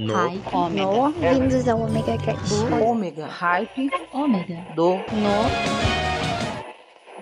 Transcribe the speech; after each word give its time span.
No. 0.00 0.14
Hype. 0.14 0.40
Ômega. 0.50 0.86
No, 0.86 1.10
vindos 1.10 1.68
ao 1.68 1.82
Omega 1.82 2.16
Cast. 2.16 2.54
Ômega. 2.82 3.26
Hype. 3.26 3.90
Ômega. 4.14 4.64
Do. 4.74 4.94
No, 4.94 5.50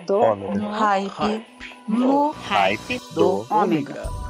Do. 0.07 0.19
Ômega. 0.21 0.69
Hype. 0.69 1.45
No. 1.89 2.31
Hype 2.31 2.99
Do. 3.13 3.45
do 3.45 3.53
Ômega. 3.53 4.28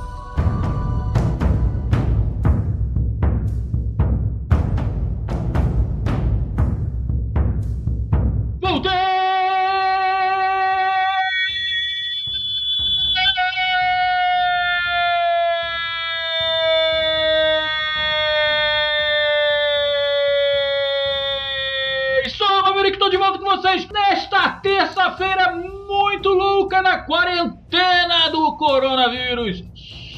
Coronavírus. 29.09 29.63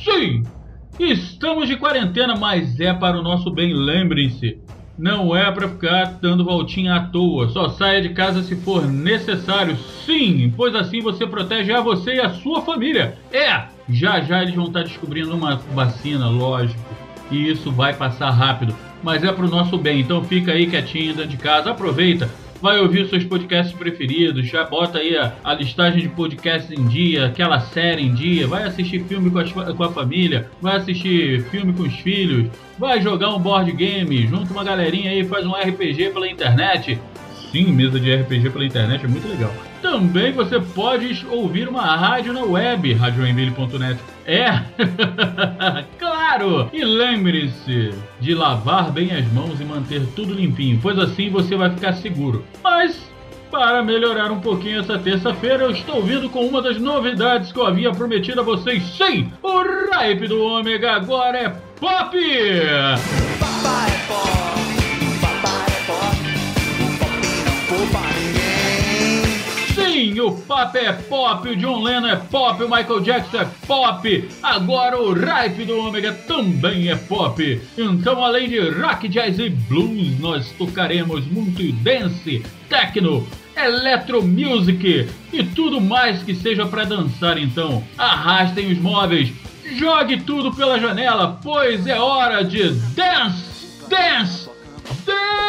Sim, 0.03 0.43
estamos 0.99 1.67
de 1.67 1.77
quarentena, 1.77 2.35
mas 2.35 2.79
é 2.79 2.93
para 2.93 3.17
o 3.17 3.23
nosso 3.23 3.49
bem, 3.51 3.73
lembrem-se. 3.73 4.59
Não 4.97 5.35
é 5.35 5.49
para 5.51 5.69
ficar 5.69 6.19
dando 6.21 6.43
voltinha 6.43 6.95
à 6.95 6.99
toa, 6.99 7.49
só 7.49 7.69
saia 7.69 8.01
de 8.01 8.09
casa 8.09 8.43
se 8.43 8.55
for 8.57 8.85
necessário. 8.85 9.77
Sim, 10.05 10.53
pois 10.55 10.75
assim 10.75 11.01
você 11.01 11.25
protege 11.25 11.71
a 11.71 11.81
você 11.81 12.15
e 12.15 12.19
a 12.19 12.29
sua 12.29 12.61
família. 12.61 13.17
É, 13.31 13.63
já 13.89 14.21
já 14.21 14.43
eles 14.43 14.53
vão 14.53 14.65
estar 14.65 14.83
descobrindo 14.83 15.35
uma 15.35 15.55
vacina, 15.55 16.29
lógico 16.29 16.79
e 17.31 17.49
isso 17.49 17.71
vai 17.71 17.93
passar 17.93 18.29
rápido. 18.29 18.75
Mas 19.01 19.23
é 19.23 19.31
pro 19.31 19.47
nosso 19.47 19.77
bem, 19.77 20.01
então 20.01 20.23
fica 20.23 20.51
aí 20.51 20.67
quietinho 20.67 21.15
dentro 21.15 21.31
de 21.31 21.37
casa, 21.37 21.71
aproveita, 21.71 22.29
vai 22.61 22.79
ouvir 22.79 23.07
seus 23.09 23.23
podcasts 23.23 23.75
preferidos, 23.75 24.47
já 24.47 24.63
bota 24.63 24.99
aí 24.99 25.17
a, 25.17 25.33
a 25.43 25.53
listagem 25.53 26.01
de 26.01 26.09
podcasts 26.09 26.71
em 26.71 26.87
dia, 26.87 27.25
aquela 27.25 27.59
série 27.59 28.03
em 28.03 28.13
dia, 28.13 28.47
vai 28.47 28.63
assistir 28.63 29.03
filme 29.05 29.29
com, 29.31 29.45
fa- 29.47 29.73
com 29.73 29.83
a 29.83 29.91
família, 29.91 30.47
vai 30.61 30.77
assistir 30.77 31.43
filme 31.45 31.73
com 31.73 31.83
os 31.83 31.95
filhos, 31.95 32.47
vai 32.77 33.01
jogar 33.01 33.33
um 33.35 33.39
board 33.39 33.71
game, 33.71 34.27
junta 34.27 34.53
uma 34.53 34.63
galerinha 34.63 35.09
aí, 35.11 35.25
faz 35.25 35.45
um 35.45 35.51
RPG 35.53 36.11
pela 36.11 36.27
internet. 36.29 36.99
Sim, 37.51 37.65
mesa 37.73 37.99
de 37.99 38.13
RPG 38.15 38.49
pela 38.49 38.65
internet 38.65 39.03
é 39.03 39.07
muito 39.07 39.27
legal. 39.27 39.53
Também 39.81 40.31
você 40.31 40.59
pode 40.59 41.25
ouvir 41.29 41.67
uma 41.67 41.81
rádio 41.81 42.31
na 42.31 42.43
web, 42.43 42.93
radioenville.net. 42.93 43.99
É, 44.25 44.47
claro! 45.99 46.69
E 46.71 46.83
lembre-se 46.83 47.93
de 48.19 48.33
lavar 48.33 48.91
bem 48.91 49.11
as 49.11 49.25
mãos 49.33 49.59
e 49.59 49.65
manter 49.65 50.05
tudo 50.15 50.33
limpinho, 50.33 50.79
pois 50.81 50.97
assim 50.97 51.29
você 51.29 51.55
vai 51.55 51.69
ficar 51.71 51.93
seguro. 51.93 52.45
Mas 52.63 53.11
para 53.51 53.83
melhorar 53.83 54.31
um 54.31 54.39
pouquinho 54.39 54.79
essa 54.79 54.97
terça-feira, 54.97 55.65
eu 55.65 55.71
estou 55.71 56.01
vindo 56.01 56.29
com 56.29 56.45
uma 56.45 56.61
das 56.61 56.79
novidades 56.79 57.51
que 57.51 57.59
eu 57.59 57.65
havia 57.65 57.91
prometido 57.91 58.39
a 58.39 58.43
vocês. 58.43 58.81
Sim, 58.95 59.29
o 59.43 59.61
Ripe 59.99 60.27
do 60.27 60.41
Ômega 60.41 60.93
agora 60.93 61.37
é 61.37 61.49
pop! 61.77 62.15
Sim, 70.01 70.19
o 70.19 70.31
Pop 70.31 70.75
é 70.75 70.93
pop, 70.93 71.47
o 71.47 71.55
John 71.55 71.83
Lennon 71.83 72.07
é 72.07 72.15
pop, 72.15 72.63
o 72.63 72.67
Michael 72.67 73.01
Jackson 73.01 73.37
é 73.37 73.47
pop. 73.67 74.29
Agora 74.41 74.99
o 74.99 75.13
Ripe 75.13 75.63
do 75.63 75.77
Ômega 75.77 76.11
também 76.11 76.89
é 76.89 76.95
pop. 76.95 77.61
Então, 77.77 78.23
além 78.23 78.49
de 78.49 78.59
rock, 78.59 79.07
jazz 79.07 79.37
e 79.37 79.51
blues, 79.51 80.19
nós 80.19 80.49
tocaremos 80.57 81.27
muito 81.27 81.71
dance, 81.83 82.43
techno, 82.67 83.27
electro 83.55 84.23
music 84.23 85.07
e 85.31 85.43
tudo 85.43 85.79
mais 85.79 86.23
que 86.23 86.33
seja 86.33 86.65
para 86.65 86.83
dançar. 86.83 87.37
Então, 87.37 87.83
arrastem 87.95 88.71
os 88.71 88.79
móveis, 88.79 89.31
jogue 89.75 90.19
tudo 90.21 90.51
pela 90.51 90.79
janela, 90.79 91.39
pois 91.43 91.85
é 91.85 91.99
hora 91.99 92.43
de 92.43 92.71
dance, 92.71 93.85
dance, 93.87 94.49
dance. 95.05 95.40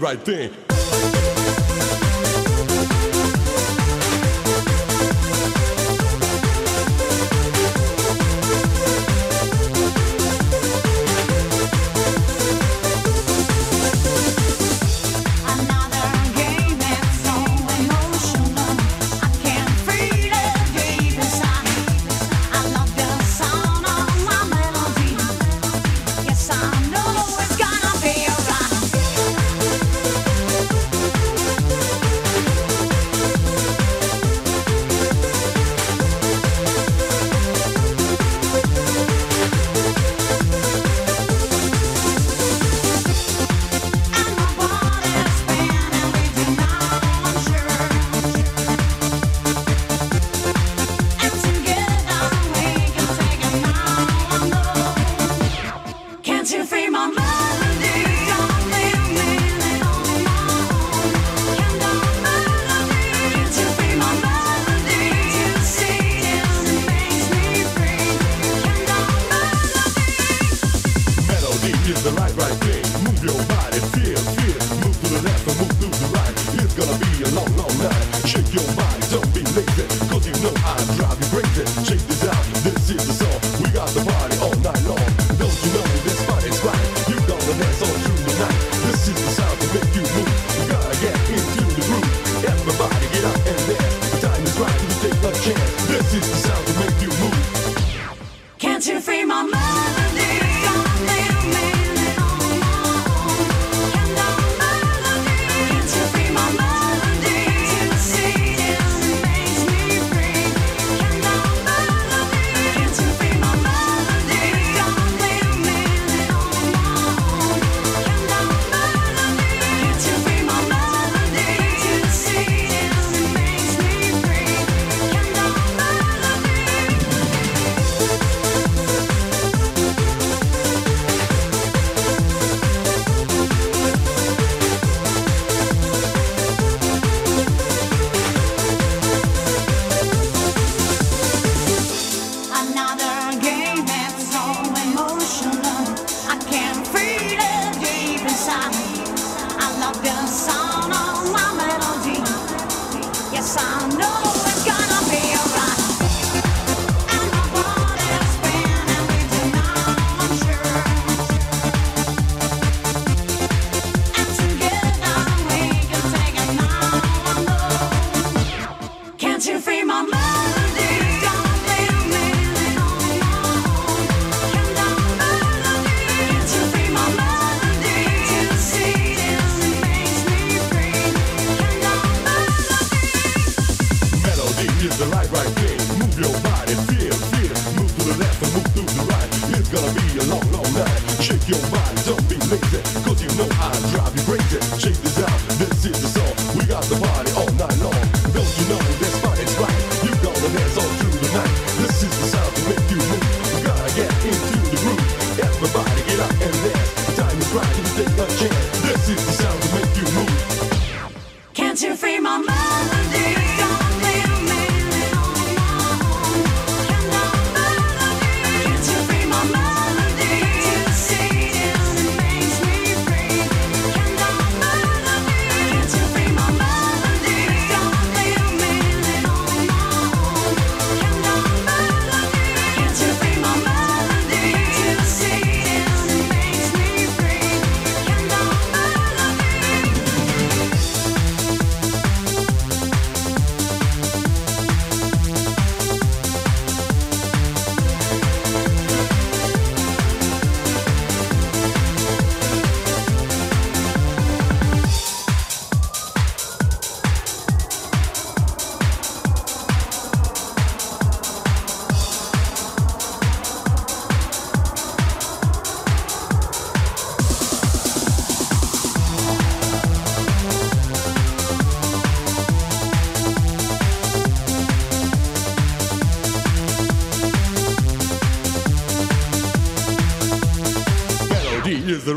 Right, 0.00 0.18
thing. 0.20 0.63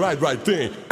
Right, 0.08 0.22
right 0.22 0.40
thing. 0.40 0.87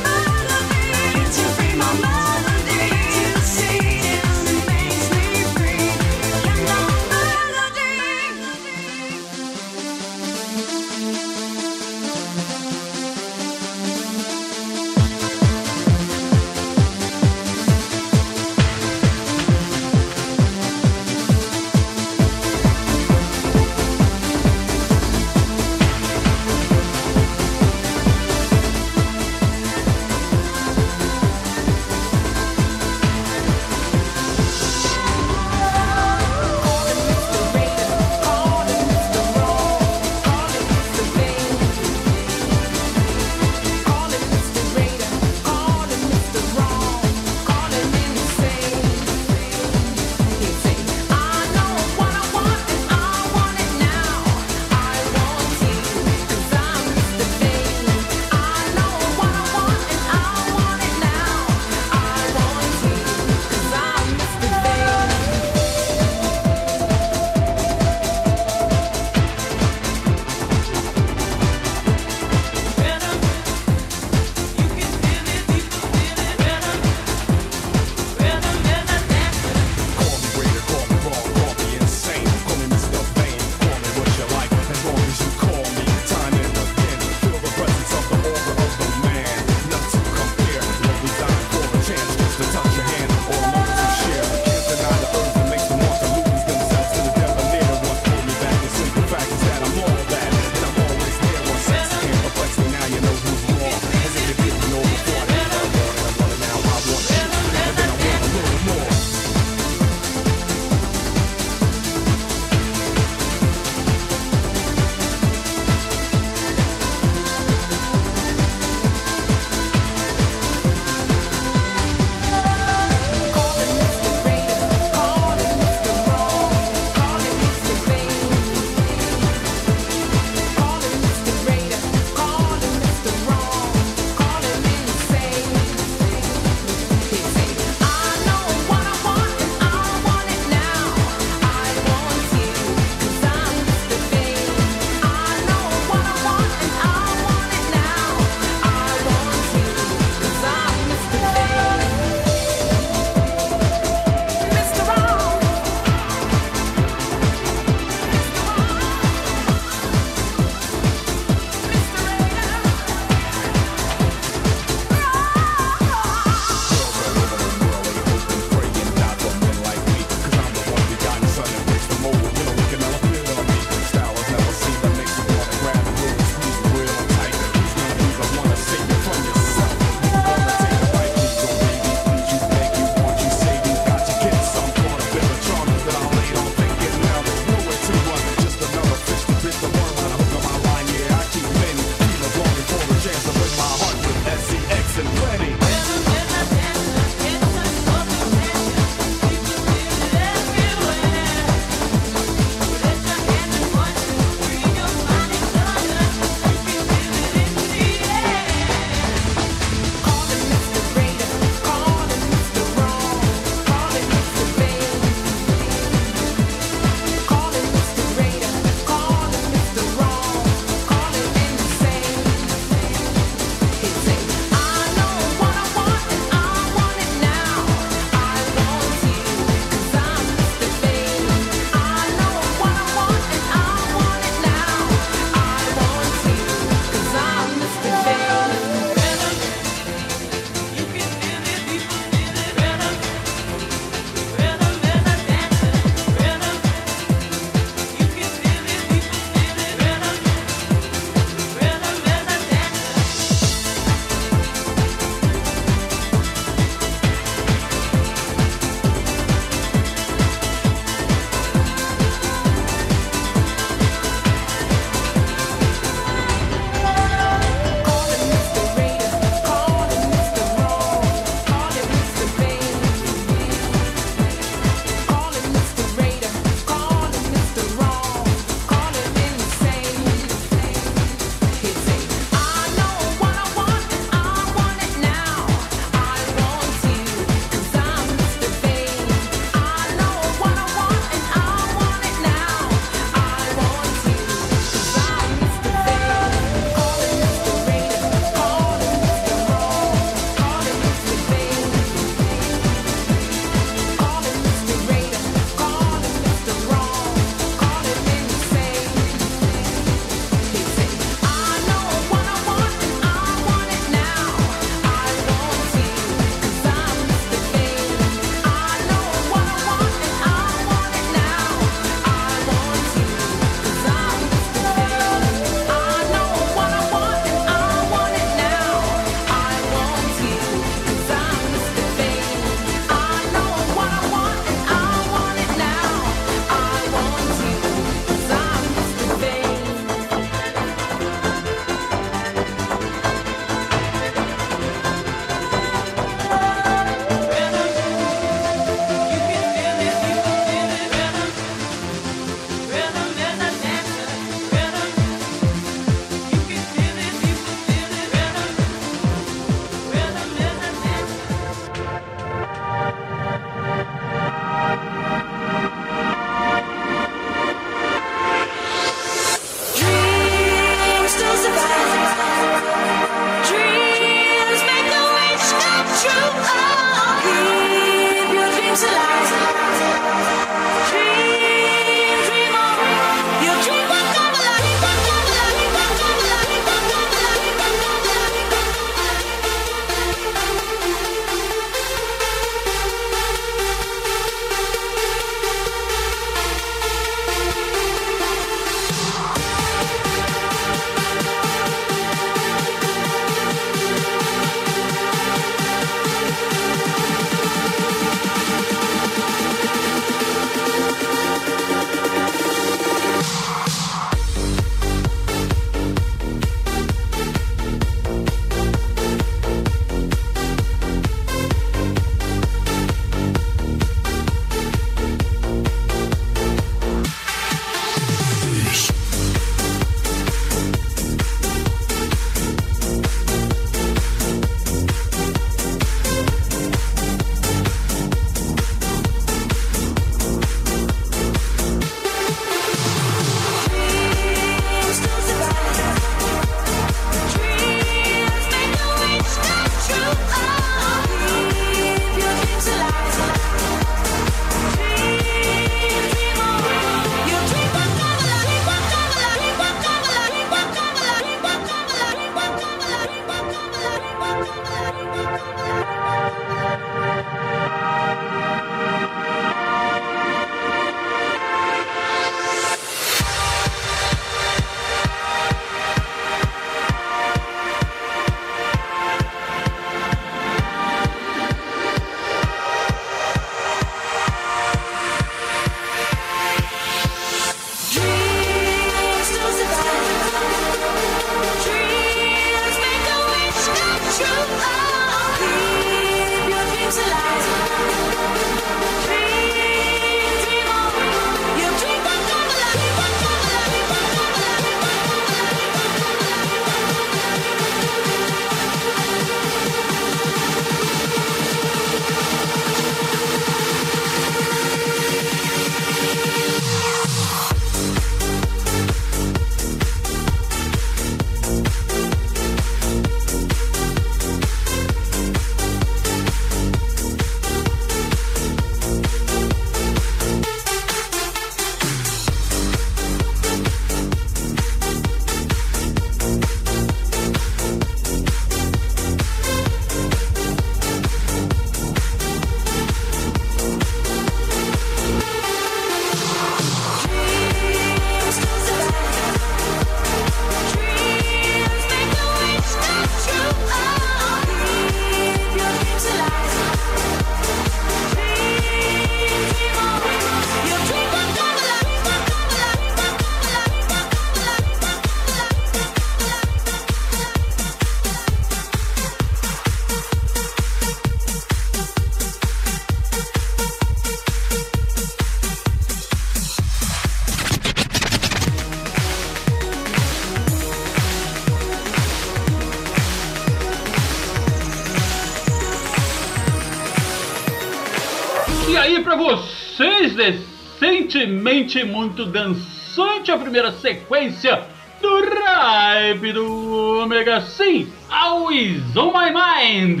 Decentemente 591.40 591.84
muito 591.84 592.26
dançante, 592.26 593.32
a 593.32 593.38
primeira 593.38 593.72
sequência 593.72 594.62
do 595.00 595.20
Ripe 595.22 596.32
do 596.32 597.00
Omega 597.02 597.40
Sim, 597.40 597.90
Always 598.10 598.94
on 598.94 599.12
My 599.12 599.32
Mind, 599.32 600.00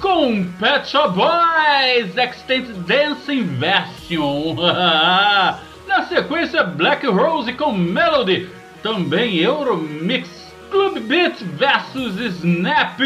com 0.00 0.44
Pet 0.58 0.88
Shop 0.88 1.14
Boys 1.14 2.16
Extended 2.16 2.74
Dancing 2.80 3.44
Version. 3.44 4.56
Na 5.86 6.02
sequência, 6.08 6.64
Black 6.64 7.06
Rose 7.06 7.52
com 7.52 7.72
Melody, 7.72 8.48
também 8.82 9.36
Euromix, 9.36 10.28
Club 10.70 10.98
Beat 10.98 11.36
vs 11.42 12.42
Snap. 12.42 12.98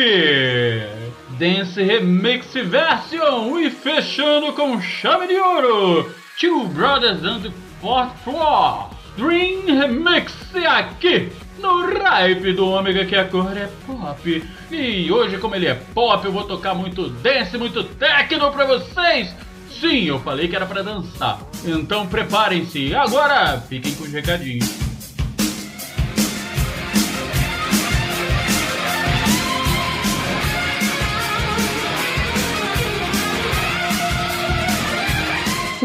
Dance 1.38 1.82
Remix 1.82 2.52
Version 2.54 3.58
e 3.58 3.68
fechando 3.68 4.52
com 4.52 4.80
chave 4.80 5.26
de 5.26 5.34
ouro, 5.34 6.14
Two 6.38 6.68
Brothers 6.68 7.24
and 7.24 7.50
Fourth 7.84 8.16
Floor, 8.24 8.88
Dream 9.14 9.66
Remix 9.66 10.32
aqui 10.66 11.30
no 11.58 11.84
Ripe 11.84 12.54
do 12.54 12.66
Ômega 12.66 13.04
que 13.04 13.14
a 13.14 13.26
cor 13.26 13.54
é 13.54 13.68
pop. 13.86 14.44
E 14.70 15.12
hoje 15.12 15.36
como 15.36 15.54
ele 15.54 15.66
é 15.66 15.74
pop 15.74 16.24
eu 16.24 16.32
vou 16.32 16.44
tocar 16.44 16.74
muito 16.74 17.10
dance, 17.10 17.58
muito 17.58 17.84
techno 17.84 18.50
pra 18.50 18.64
vocês. 18.64 19.36
Sim, 19.78 20.04
eu 20.04 20.18
falei 20.18 20.48
que 20.48 20.56
era 20.56 20.64
pra 20.64 20.80
dançar. 20.80 21.38
Então 21.62 22.06
preparem-se. 22.06 22.94
Agora 22.94 23.60
fiquem 23.68 23.92
com 23.92 24.04
os 24.04 24.12
recadinhos. 24.12 24.83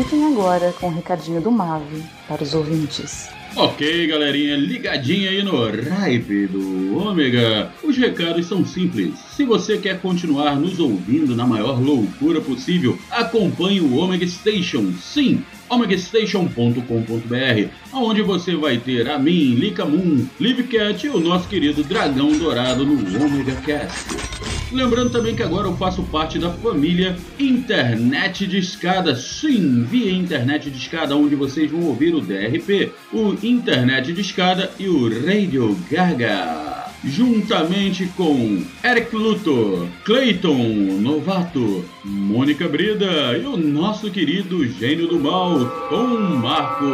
Fiquem 0.10 0.26
agora 0.26 0.74
com 0.80 0.88
o 0.88 0.91
recadinho 0.91 1.39
do 1.39 1.52
Mave 1.52 2.04
para 2.28 2.41
os 2.41 2.56
ouvintes. 2.56 3.30
Ok, 3.56 4.08
galerinha, 4.08 4.56
ligadinha 4.56 5.30
aí 5.30 5.43
no 5.43 5.67
Ripe 5.69 6.48
do 6.48 6.98
Ômega. 6.98 7.72
Os 7.84 7.95
recados 7.95 8.48
são 8.48 8.65
simples. 8.65 9.13
Se 9.36 9.45
você 9.45 9.78
quer 9.78 10.02
continuar 10.02 10.56
nos 10.56 10.80
ouvindo 10.80 11.36
na 11.36 11.45
maior 11.45 11.80
loucura 11.80 12.41
possível, 12.41 12.98
acompanhe 13.12 13.82
o 13.82 13.98
Omega 13.98 14.26
Station. 14.28 14.91
Sim, 15.00 15.43
omegastation.com.br, 15.70 17.70
onde 17.94 18.22
você 18.22 18.56
vai 18.56 18.78
ter 18.78 19.10
a 19.10 19.20
mim, 19.20 19.56
Lika 19.56 19.86
Moon, 19.86 20.26
Livcat 20.40 21.06
e 21.06 21.10
o 21.10 21.20
nosso 21.20 21.48
querido 21.48 21.84
Dragão 21.84 22.38
Dourado 22.38 22.86
no 22.86 23.26
Omega 23.26 23.56
Cast. 23.62 24.50
Lembrando 24.72 25.10
também 25.10 25.36
que 25.36 25.44
agora 25.44 25.68
eu 25.68 25.76
faço 25.76 26.04
parte 26.04 26.38
da 26.38 26.52
família 26.52 27.18
Internet 27.40 28.46
de 28.46 28.60
Escada. 28.60 29.16
Sim, 29.16 29.84
via 29.84 30.12
Internet 30.12 30.70
de 30.70 30.78
Escada, 30.78 31.16
onde 31.16 31.36
vocês 31.36 31.72
vão 31.72 31.84
ouvir 31.84 32.14
o 32.14 32.22
DRP, 32.22 32.92
o 33.12 33.34
Internet 33.44 34.14
de 34.14 34.22
Escada 34.22 34.72
e 34.78 34.88
o 34.88 35.10
Radio 35.26 35.76
Gaga. 35.90 36.88
Juntamente 37.04 38.08
com 38.18 38.62
Eric 38.84 39.16
Luthor, 39.16 39.88
Clayton 40.04 41.00
Novato, 41.00 41.86
Mônica 42.04 42.68
Brida 42.68 43.38
e 43.38 43.46
o 43.46 43.56
nosso 43.56 44.12
querido 44.12 44.68
gênio 44.68 45.08
do 45.08 45.18
mal, 45.18 45.66
Tom 45.90 46.18
Marco. 46.36 46.86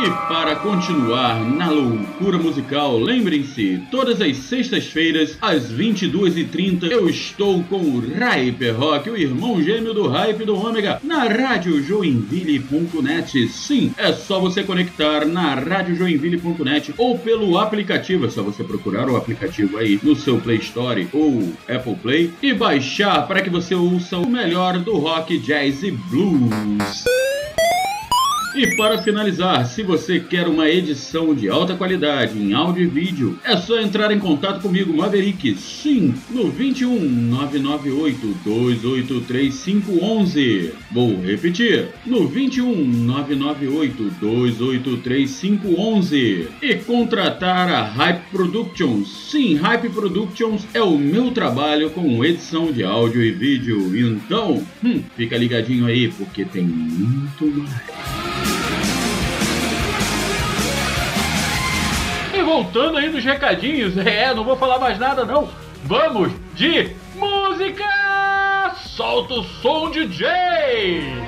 E 0.00 0.10
para 0.28 0.54
continuar 0.54 1.44
na 1.44 1.70
loucura 1.70 2.38
musical, 2.38 2.96
lembrem-se, 3.00 3.82
todas 3.90 4.20
as 4.20 4.36
sextas-feiras, 4.36 5.36
às 5.40 5.72
22h30, 5.72 6.84
eu 6.88 7.08
estou 7.08 7.64
com 7.64 7.80
o 7.80 7.98
Hyper 7.98 8.78
Rock, 8.78 9.10
o 9.10 9.16
irmão 9.16 9.60
gêmeo 9.60 9.92
do 9.92 10.06
Hype 10.06 10.44
do 10.44 10.54
Ômega, 10.54 11.00
na 11.02 11.24
Rádio 11.24 11.82
Joinville.net. 11.82 13.48
Sim, 13.48 13.92
é 13.98 14.12
só 14.12 14.38
você 14.38 14.62
conectar 14.62 15.24
na 15.26 15.54
Rádio 15.54 15.96
Joinville.net 15.96 16.94
ou 16.96 17.18
pelo 17.18 17.58
aplicativo, 17.58 18.26
é 18.26 18.30
só 18.30 18.40
você 18.40 18.62
procurar 18.62 19.10
o 19.10 19.16
aplicativo 19.16 19.78
aí 19.78 19.98
no 20.00 20.14
seu 20.14 20.38
Play 20.38 20.58
Store 20.58 21.08
ou 21.12 21.52
Apple 21.68 21.96
Play 21.96 22.30
e 22.40 22.54
baixar 22.54 23.26
para 23.26 23.42
que 23.42 23.50
você 23.50 23.74
ouça 23.74 24.16
o 24.16 24.30
melhor 24.30 24.78
do 24.78 24.96
rock, 24.96 25.36
jazz 25.38 25.82
e 25.82 25.90
blues. 25.90 27.04
E 28.58 28.74
para 28.74 28.98
finalizar, 28.98 29.64
se 29.66 29.84
você 29.84 30.18
quer 30.18 30.48
uma 30.48 30.68
edição 30.68 31.32
de 31.32 31.48
alta 31.48 31.76
qualidade 31.76 32.36
em 32.36 32.54
áudio 32.54 32.82
e 32.82 32.86
vídeo, 32.88 33.38
é 33.44 33.56
só 33.56 33.80
entrar 33.80 34.10
em 34.10 34.18
contato 34.18 34.60
comigo, 34.60 34.92
Maverick, 34.92 35.54
sim, 35.54 36.12
no 36.28 36.50
21 36.50 36.98
998 36.98 38.36
283 38.44 39.62
511. 39.62 40.72
Vou 40.90 41.20
repetir, 41.22 41.90
no 42.04 42.26
21 42.26 42.84
998 42.84 44.10
283 44.20 45.40
511. 45.40 46.48
E 46.60 46.74
contratar 46.78 47.70
a 47.70 47.84
Hype 47.84 48.22
Productions. 48.32 49.28
Sim, 49.30 49.54
Hype 49.54 49.88
Productions 49.90 50.66
é 50.74 50.82
o 50.82 50.98
meu 50.98 51.30
trabalho 51.30 51.90
com 51.90 52.24
edição 52.24 52.72
de 52.72 52.82
áudio 52.82 53.22
e 53.22 53.30
vídeo. 53.30 53.96
Então, 53.96 54.66
hum, 54.82 55.00
fica 55.16 55.38
ligadinho 55.38 55.86
aí 55.86 56.08
porque 56.08 56.44
tem 56.44 56.64
muito 56.64 57.46
mais. 57.46 58.17
Voltando 62.48 62.96
aí 62.96 63.10
nos 63.10 63.22
recadinhos, 63.22 63.96
é, 63.98 64.32
não 64.32 64.42
vou 64.42 64.56
falar 64.56 64.78
mais 64.78 64.98
nada 64.98 65.24
não. 65.24 65.48
Vamos 65.84 66.32
de 66.54 66.90
música! 67.14 67.84
Solta 68.96 69.34
o 69.34 69.44
som, 69.44 69.90
DJ! 69.90 71.27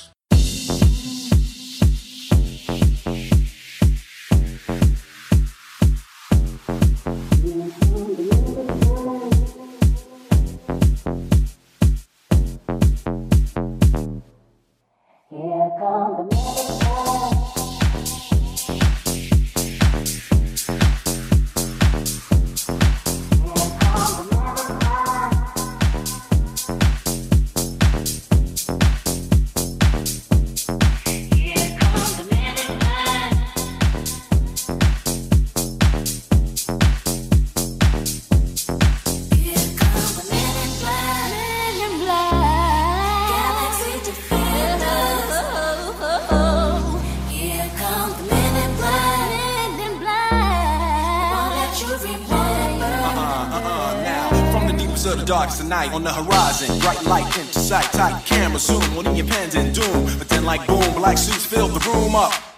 Deeps 55.51 55.59
of 55.59 55.65
the 55.65 55.69
darkest 55.69 55.91
of 55.91 55.91
night 55.91 55.93
on 55.93 56.03
the 56.03 56.13
horizon, 56.13 56.79
bright 56.79 57.03
light 57.03 57.37
into 57.37 57.59
sight, 57.59 57.85
tight 57.91 58.25
camera 58.25 58.59
zoom 58.59 58.95
your 58.95 59.03
the 59.03 59.19
impending 59.19 59.73
doom. 59.73 60.17
But 60.17 60.29
then, 60.29 60.45
like 60.45 60.65
boom, 60.67 60.93
black 60.93 61.17
suits 61.17 61.45
fill 61.45 61.67
the 61.67 61.79
room 61.89 62.15
up. 62.15 62.50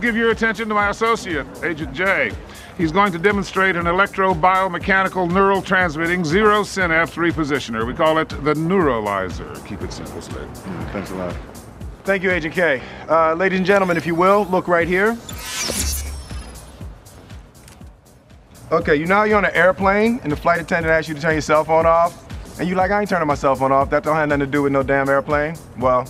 Give 0.00 0.16
your 0.16 0.30
attention 0.30 0.68
to 0.68 0.74
my 0.74 0.90
associate, 0.90 1.46
Agent 1.62 1.92
J. 1.92 2.32
He's 2.78 2.92
going 2.92 3.12
to 3.12 3.18
demonstrate 3.18 3.76
an 3.76 3.86
electro-biomechanical 3.86 5.30
neural 5.30 5.60
transmitting 5.60 6.24
zero 6.24 6.62
synapse 6.62 7.16
repositioner. 7.16 7.86
We 7.86 7.94
call 7.94 8.18
it 8.18 8.30
the 8.30 8.54
neuralizer. 8.54 9.64
Keep 9.66 9.82
it 9.82 9.92
simple, 9.92 10.22
Slick. 10.22 10.48
Thanks 10.92 11.10
a 11.10 11.14
lot. 11.14 11.36
Thank 12.04 12.22
you, 12.22 12.30
Agent 12.30 12.54
K. 12.54 12.80
Uh, 13.08 13.34
ladies 13.34 13.58
and 13.58 13.66
gentlemen, 13.66 13.98
if 13.98 14.06
you 14.06 14.14
will, 14.14 14.46
look 14.46 14.66
right 14.66 14.88
here. 14.88 15.18
Okay, 18.72 18.94
you 18.94 19.04
know 19.04 19.24
you're 19.24 19.36
on 19.36 19.44
an 19.44 19.54
airplane 19.54 20.20
and 20.22 20.32
the 20.32 20.36
flight 20.36 20.60
attendant 20.60 20.92
asks 20.92 21.08
you 21.08 21.14
to 21.14 21.20
turn 21.20 21.32
your 21.32 21.42
cell 21.42 21.64
phone 21.64 21.86
off? 21.86 22.24
And 22.58 22.68
you're 22.68 22.78
like, 22.78 22.90
I 22.90 23.00
ain't 23.00 23.10
turning 23.10 23.26
my 23.26 23.34
cell 23.34 23.56
phone 23.56 23.72
off. 23.72 23.90
That 23.90 24.04
don't 24.04 24.16
have 24.16 24.28
nothing 24.28 24.40
to 24.40 24.46
do 24.46 24.62
with 24.62 24.72
no 24.72 24.82
damn 24.82 25.08
airplane. 25.08 25.56
Well, 25.78 26.04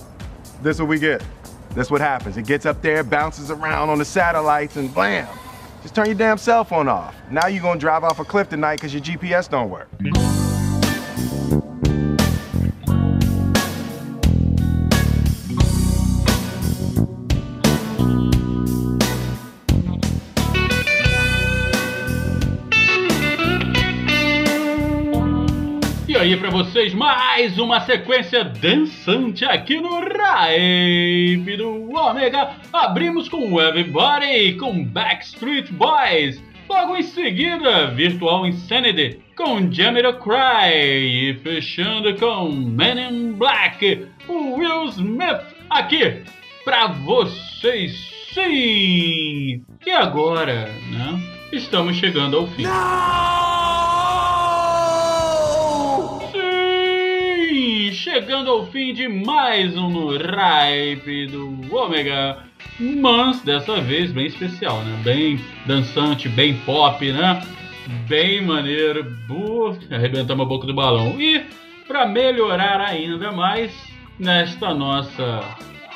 this 0.63 0.77
is 0.77 0.83
what 0.83 0.89
we 0.89 0.99
get. 0.99 1.23
That's 1.75 1.91
what 1.91 2.01
happens. 2.01 2.37
It 2.37 2.47
gets 2.47 2.67
up 2.67 2.83
there, 2.83 3.05
bounces 3.05 3.51
around 3.51 3.91
on 3.91 3.99
the 3.99 4.05
satellites, 4.05 4.77
and 4.77 4.93
blam! 4.93 5.29
Just 5.83 5.95
turn 5.95 6.07
your 6.07 6.15
damn 6.15 6.37
cell 6.37 6.65
phone 6.65 6.89
off. 6.89 7.15
Now 7.31 7.47
you're 7.47 7.63
gonna 7.63 7.81
drive 7.81 8.05
off 8.05 8.19
a 8.19 8.25
cliff 8.25 8.49
tonight 8.49 8.77
because 8.77 8.93
your 8.93 9.03
GPS 9.03 9.49
don't 9.49 9.71
work. 9.71 9.89
Vocês 26.65 26.93
mais 26.93 27.59
uma 27.59 27.81
sequência 27.81 28.45
dançante 28.45 29.47
aqui 29.47 29.81
no 29.81 29.99
Raipe 29.99 31.57
do 31.57 31.91
Ômega. 31.91 32.51
Abrimos 32.71 33.31
com 33.31 33.59
Everybody 33.59 34.53
com 34.59 34.85
Backstreet 34.85 35.73
Boys. 35.73 36.43
Logo 36.69 36.99
em 36.99 37.03
seguida, 37.03 37.87
Virtual 37.87 38.47
Insanity 38.47 39.21
com 39.35 39.73
Jamiroquai. 39.73 40.75
E 40.75 41.35
fechando 41.43 42.15
com 42.17 42.51
Men 42.51 43.09
in 43.09 43.33
Black, 43.33 44.07
o 44.29 44.57
Will 44.57 44.85
Smith 44.91 45.41
aqui 45.71 46.23
pra 46.63 46.89
vocês 46.89 47.97
sim. 48.35 49.65
E 49.87 49.91
agora, 49.91 50.71
né? 50.91 51.19
Estamos 51.53 51.97
chegando 51.97 52.37
ao 52.37 52.47
fim. 52.49 52.65
Chegando 57.91 58.51
ao 58.51 58.67
fim 58.67 58.95
de 58.95 59.09
mais 59.09 59.77
um 59.77 59.91
no 59.91 60.11
Ripe 60.11 61.27
do 61.27 61.75
Ômega. 61.75 62.39
Mas 62.79 63.43
dessa 63.43 63.81
vez 63.81 64.13
bem 64.13 64.27
especial, 64.27 64.81
né? 64.83 65.01
Bem 65.03 65.41
dançante, 65.67 66.29
bem 66.29 66.55
pop, 66.59 67.11
né? 67.11 67.43
Bem 68.09 68.43
maneiro. 68.43 69.05
Bu, 69.27 69.77
arrebentamos 69.91 70.47
a 70.47 70.49
boca 70.49 70.69
do 70.69 70.75
balão. 70.75 71.21
E 71.21 71.45
para 71.89 72.07
melhorar 72.07 72.81
ainda 72.81 73.33
mais 73.33 73.73
nesta 74.19 74.73
nossa 74.73 75.41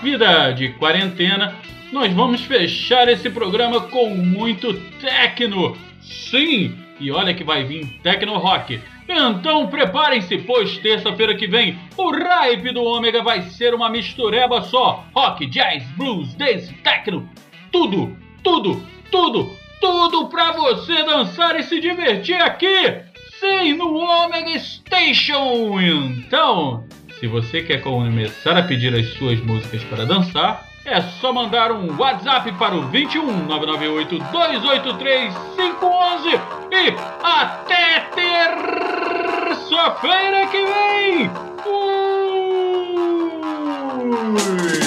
vida 0.02 0.50
de 0.50 0.70
quarentena, 0.70 1.54
nós 1.92 2.12
vamos 2.12 2.40
fechar 2.40 3.08
esse 3.08 3.30
programa 3.30 3.82
com 3.82 4.10
muito 4.16 4.74
techno. 5.00 5.76
Sim, 6.00 6.74
e 7.04 7.10
olha 7.10 7.34
que 7.34 7.44
vai 7.44 7.64
vir 7.64 8.00
techno 8.02 8.38
rock. 8.38 8.80
Então 9.06 9.66
preparem-se, 9.66 10.38
pois 10.38 10.78
terça-feira 10.78 11.34
que 11.34 11.46
vem 11.46 11.78
o 11.96 12.10
Ripe 12.10 12.72
do 12.72 12.82
Ômega 12.82 13.22
vai 13.22 13.42
ser 13.42 13.74
uma 13.74 13.90
mistureba 13.90 14.62
só. 14.62 15.04
Rock, 15.14 15.46
jazz, 15.46 15.84
blues, 15.96 16.34
dance, 16.34 16.72
techno, 16.76 17.28
tudo, 17.70 18.16
tudo, 18.42 18.82
tudo, 19.10 19.50
tudo 19.80 20.28
pra 20.28 20.52
você 20.52 21.02
dançar 21.02 21.60
e 21.60 21.62
se 21.62 21.78
divertir 21.78 22.40
aqui. 22.40 23.02
Sim, 23.38 23.74
no 23.74 23.94
Omega 23.98 24.58
Station. 24.58 25.78
Então, 25.80 26.84
se 27.20 27.26
você 27.26 27.60
quer 27.62 27.82
começar 27.82 28.56
a 28.56 28.62
pedir 28.62 28.94
as 28.94 29.06
suas 29.14 29.38
músicas 29.40 29.84
para 29.84 30.06
dançar, 30.06 30.66
é 30.84 31.00
só 31.00 31.32
mandar 31.32 31.72
um 31.72 31.96
WhatsApp 31.96 32.52
para 32.52 32.74
o 32.74 32.82
21 32.88 33.46
998 33.46 34.18
283 34.30 35.34
511 35.56 36.28
e 36.70 36.94
até 37.22 38.00
terça-feira 38.14 38.86
que 40.48 40.62
vem! 40.62 41.30
Fui! 44.78 44.83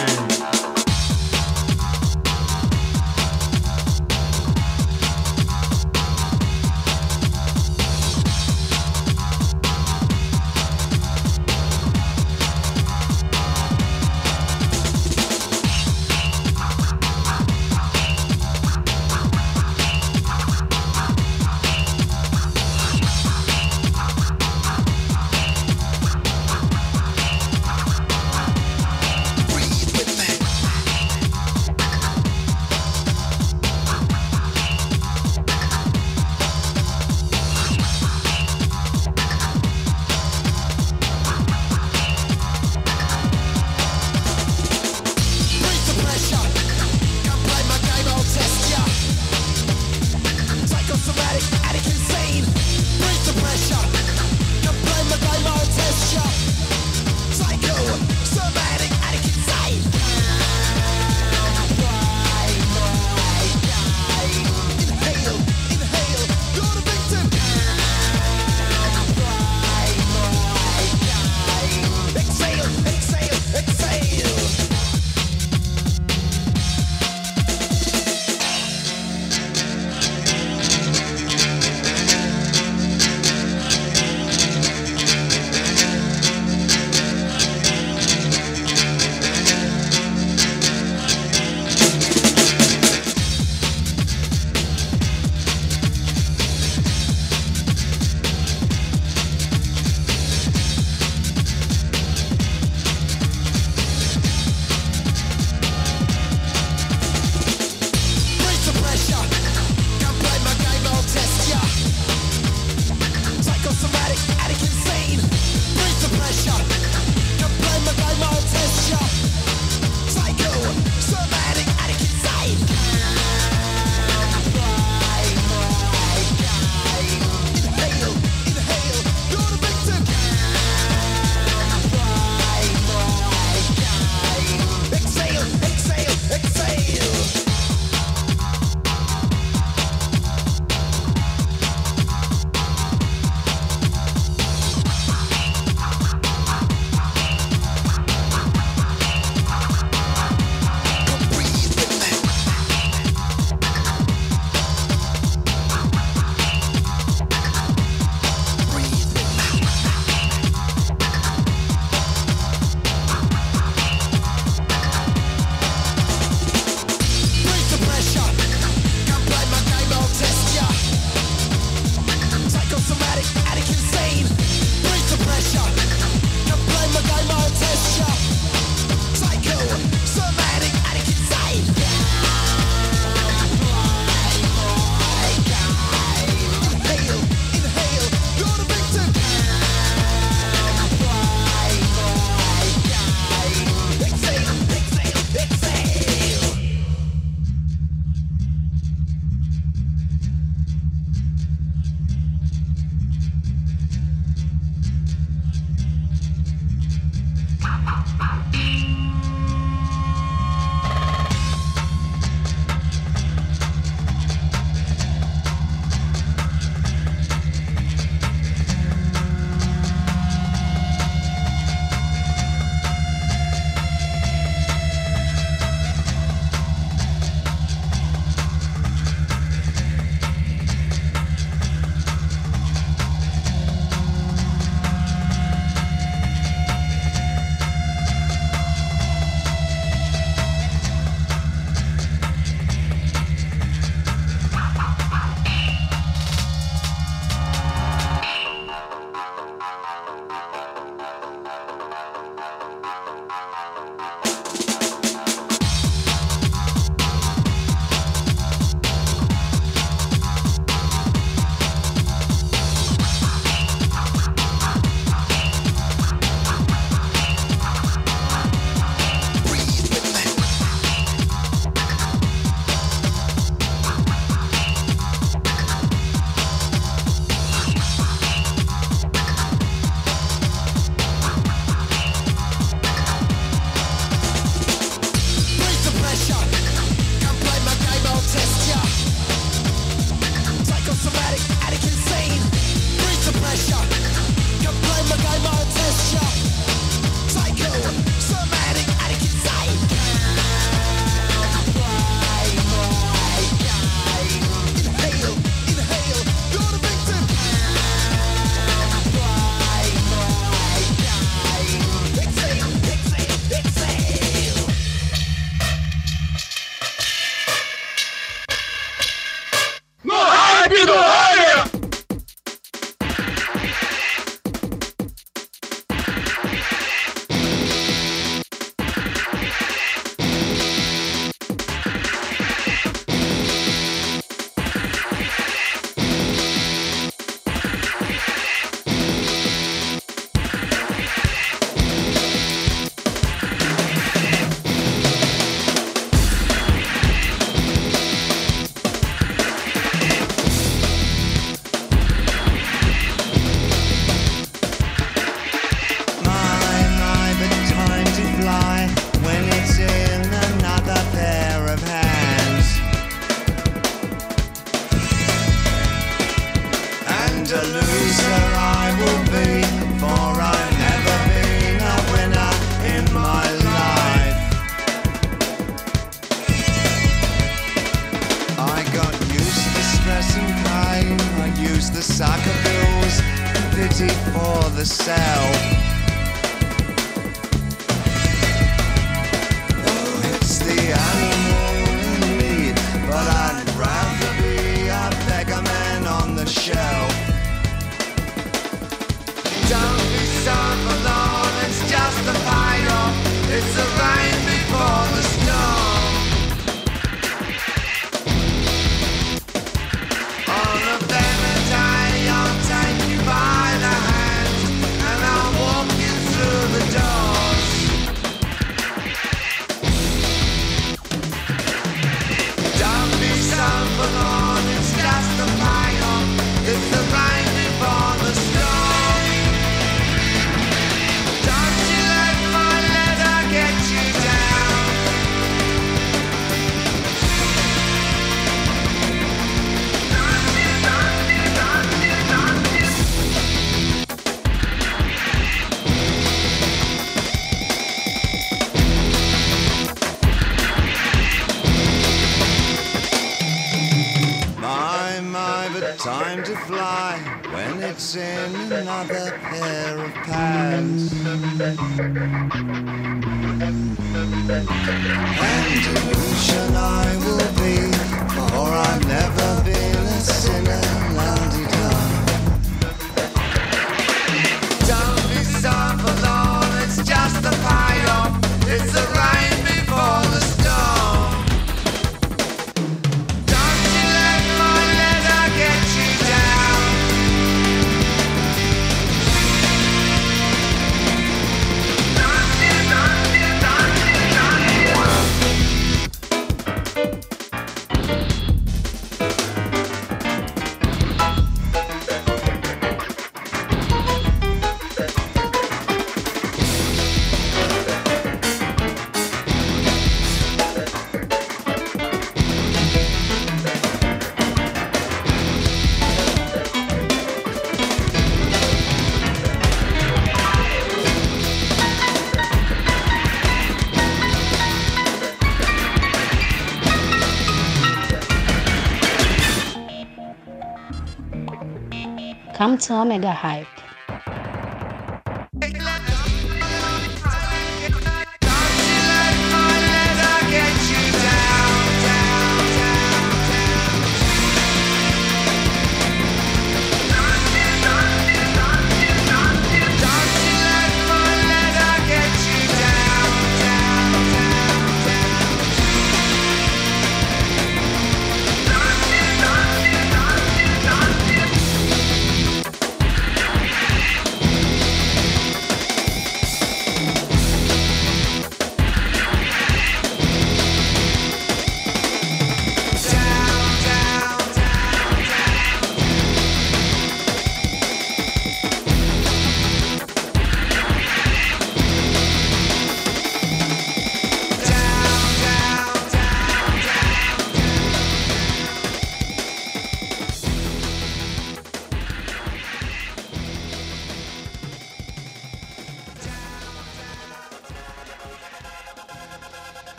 Come 532.67 532.77
to 532.79 532.95
Omega 532.95 533.31
Hype. 533.31 533.76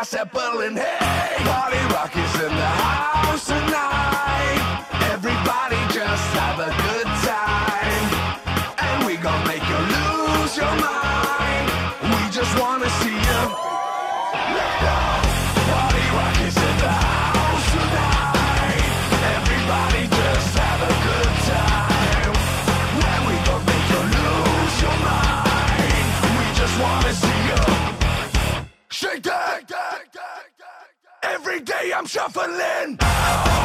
glass 0.00 0.14
and 0.14 0.78
hey, 0.78 1.36
party 1.44 1.76
rock 1.92 2.16
is 2.16 2.34
in 2.40 2.48
the 2.48 2.70
house 2.80 3.46
tonight. 3.46 4.86
Every 5.12 5.39
I'm 31.80 32.04
shuffling. 32.04 33.59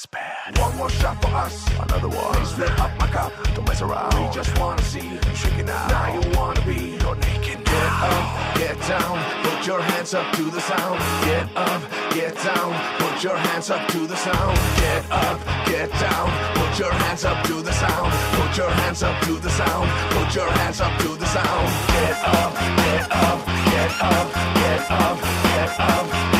this 0.00 0.06
bad. 0.06 0.58
One 0.58 0.76
more 0.76 0.88
shot 0.88 1.20
for 1.20 1.28
us, 1.28 1.68
another 1.78 2.08
one. 2.08 2.32
Please 2.34 2.52
fill 2.52 2.80
up 2.80 2.92
my 2.98 3.08
cup, 3.08 3.32
don't 3.54 3.66
mess 3.68 3.82
around. 3.82 4.14
We 4.14 4.32
just 4.32 4.58
wanna 4.58 4.82
see 4.82 5.06
you 5.12 5.20
shaking 5.34 5.68
out. 5.68 5.90
Now 5.90 6.14
you 6.14 6.22
wanna 6.38 6.62
be, 6.64 6.96
your 7.02 7.16
naked. 7.16 7.58
Now. 7.66 7.74
Get 7.74 7.92
up, 8.12 8.56
get 8.60 8.76
down, 8.88 9.16
put 9.44 9.66
your 9.66 9.82
hands 9.82 10.14
up 10.14 10.26
to 10.36 10.44
the 10.56 10.60
sound. 10.60 10.98
Get 11.24 11.46
up, 11.56 11.82
get 12.14 12.34
down, 12.48 12.70
put 13.00 13.22
your 13.22 13.36
hands 13.36 13.70
up 13.70 13.82
to 13.92 14.06
the 14.06 14.16
sound. 14.16 14.56
Get 14.82 15.04
up, 15.10 15.38
get 15.66 15.90
down, 16.00 16.28
put 16.54 16.78
your 16.78 16.92
hands 16.92 17.24
up 17.24 17.38
to 17.48 17.54
the 17.62 17.72
sound. 17.72 18.10
Put 18.38 18.56
your 18.56 18.70
hands 18.70 19.02
up 19.02 19.20
to 19.26 19.32
the 19.46 19.50
sound. 19.50 19.88
Put 20.14 20.34
your 20.34 20.50
hands 20.60 20.80
up 20.80 20.94
to 21.02 21.08
the 21.22 21.26
sound. 21.26 21.66
Get 21.94 22.16
up, 22.38 22.52
get 22.82 23.04
up, 23.28 23.38
get 23.72 23.92
up, 24.16 24.28
get 24.60 24.82
up, 25.04 25.18
get 25.44 25.80
up. 25.80 26.00
Get 26.00 26.34
up. 26.34 26.39